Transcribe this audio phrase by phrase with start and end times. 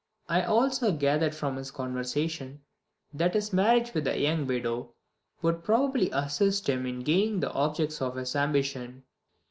[0.27, 2.61] I also gathered from his conversation
[3.13, 4.95] that his marriage with the young widow
[5.43, 9.03] would probably assist him in gaining the objects of his ambition.